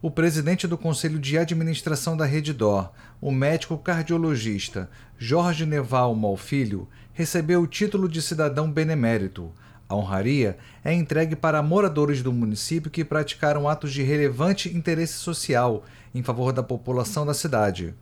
O 0.02 0.10
presidente 0.10 0.66
do 0.66 0.76
Conselho 0.76 1.18
de 1.18 1.38
Administração 1.38 2.14
da 2.14 2.26
Rede 2.26 2.52
Dor, 2.52 2.92
o 3.18 3.32
médico 3.32 3.78
cardiologista 3.78 4.90
Jorge 5.16 5.64
Neval 5.64 6.14
Malfilho, 6.14 6.86
recebeu 7.14 7.62
o 7.62 7.66
título 7.66 8.06
de 8.06 8.20
cidadão 8.20 8.70
benemérito. 8.70 9.50
A 9.88 9.96
honraria 9.96 10.58
é 10.84 10.92
entregue 10.92 11.34
para 11.34 11.62
moradores 11.62 12.22
do 12.22 12.30
município 12.30 12.90
que 12.90 13.06
praticaram 13.06 13.66
atos 13.66 13.90
de 13.90 14.02
relevante 14.02 14.68
interesse 14.76 15.14
social 15.14 15.82
em 16.14 16.22
favor 16.22 16.52
da 16.52 16.62
população 16.62 17.24
da 17.24 17.32
cidade. 17.32 17.94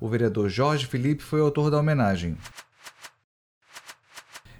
O 0.00 0.08
vereador 0.08 0.48
Jorge 0.48 0.86
Felipe 0.86 1.22
foi 1.22 1.40
autor 1.40 1.70
da 1.70 1.78
homenagem. 1.78 2.36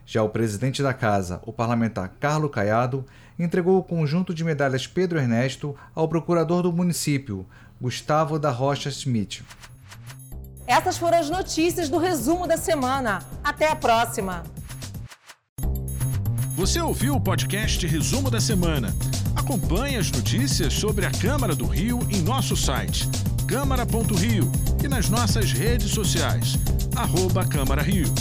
Já 0.09 0.23
o 0.23 0.29
presidente 0.29 0.85
da 0.85 0.95
casa, 0.95 1.41
o 1.45 1.53
parlamentar 1.53 2.15
Carlos 2.21 2.53
Caiado, 2.53 3.05
entregou 3.39 3.79
o 3.79 3.83
conjunto 3.83 4.35
de 4.35 4.45
medalhas 4.45 4.87
Pedro 4.87 5.19
Ernesto 5.19 5.77
ao 5.95 6.09
procurador 6.09 6.63
do 6.63 6.73
município, 6.73 7.47
Gustavo 7.81 8.39
da 8.39 8.51
Rocha 8.51 8.91
Schmidt. 8.91 9.45
Essas 10.67 10.99
foram 10.99 11.19
as 11.19 11.31
notícias 11.31 11.89
do 11.89 11.99
resumo 11.99 12.47
da 12.47 12.57
semana. 12.57 13.23
Até 13.43 13.71
a 13.71 13.77
próxima! 13.77 14.43
Você 16.57 16.81
ouviu 16.81 17.15
o 17.15 17.21
podcast 17.21 17.87
Resumo 17.87 18.31
da 18.31 18.41
Semana? 18.41 18.89
Acompanhe 19.37 19.97
as 19.97 20.11
notícias 20.11 20.73
sobre 20.73 21.05
a 21.05 21.11
Câmara 21.11 21.55
do 21.55 21.67
Rio 21.67 22.01
em 22.11 22.23
nosso 22.23 22.57
site 22.57 23.07
câmara.rio 23.47 24.51
e 24.83 24.89
nas 24.89 25.09
nossas 25.09 25.53
redes 25.53 25.91
sociais, 25.91 26.57
arroba 26.97 27.47
Câmara 27.47 27.81
Rio. 27.81 28.13